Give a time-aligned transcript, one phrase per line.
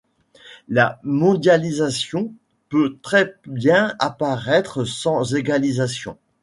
[0.67, 2.33] La mondialisation
[2.69, 6.17] peut très bien apparaître sans égalisation.